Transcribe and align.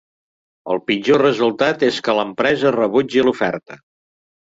El 0.75 0.79
pitjor 0.85 1.19
resultat 1.23 1.85
és 1.87 1.99
que 2.07 2.15
l'empresa 2.19 2.71
rebutgi 2.77 3.23
l'oferta. 3.29 3.79